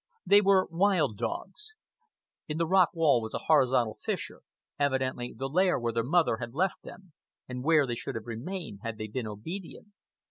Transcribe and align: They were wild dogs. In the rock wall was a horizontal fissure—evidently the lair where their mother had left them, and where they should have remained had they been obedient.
They 0.25 0.41
were 0.41 0.65
wild 0.71 1.15
dogs. 1.17 1.75
In 2.47 2.57
the 2.57 2.65
rock 2.65 2.89
wall 2.95 3.21
was 3.21 3.35
a 3.35 3.45
horizontal 3.45 3.99
fissure—evidently 4.01 5.35
the 5.37 5.47
lair 5.47 5.77
where 5.79 5.93
their 5.93 6.01
mother 6.03 6.37
had 6.37 6.55
left 6.55 6.81
them, 6.81 7.13
and 7.47 7.63
where 7.63 7.85
they 7.85 7.93
should 7.93 8.15
have 8.15 8.25
remained 8.25 8.79
had 8.81 8.97
they 8.97 9.05
been 9.07 9.27
obedient. 9.27 9.89